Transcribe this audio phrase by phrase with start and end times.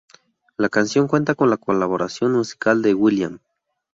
[0.57, 3.37] La canción cuenta con la colaboración musical de will.i.am.